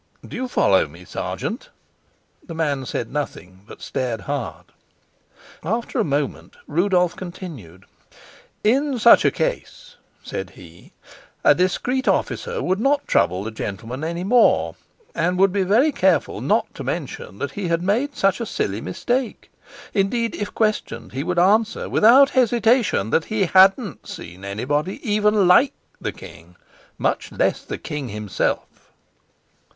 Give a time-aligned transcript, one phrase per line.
[0.27, 1.69] Do you follow me, sergeant?"
[2.43, 4.65] The man said nothing, but stared hard.
[5.63, 7.85] After a moment Rudolf continued:
[8.63, 10.91] "In such a case," said he,
[11.43, 14.73] "a discreet officer would not trouble the gentleman any more,
[15.13, 18.81] and would be very careful not to mention that he had made such a silly
[18.81, 19.51] mistake.
[19.93, 25.73] Indeed, if questioned, he would answer without hesitation that he hadn't seen anybody even like
[26.01, 26.55] the king,
[26.97, 28.89] much less the king himself."